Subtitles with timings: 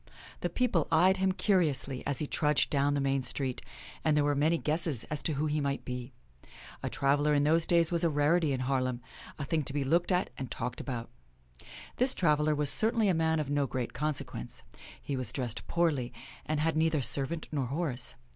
[0.39, 3.61] The people eyed him curiously as he trudged down the main street,
[4.03, 6.11] and there were many guesses as to who he might be.
[6.81, 8.99] A traveler in those days was a rarity in Haar lem—
[9.37, 11.11] a thing to be looked at and talked about.
[11.97, 14.63] This traveler was certainly a man of no great consequence.
[14.99, 16.11] He was dressed poorly,
[16.47, 18.15] and had neither servant nor horse.